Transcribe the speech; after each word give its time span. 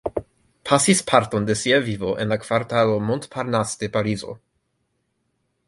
Pasis 0.69 1.01
parton 1.11 1.45
de 1.49 1.55
sia 1.59 1.79
vivo 1.89 2.13
en 2.23 2.33
la 2.33 2.39
kvartalo 2.45 2.97
Montparnasse 3.11 3.77
de 3.85 3.91
Parizo. 3.99 4.37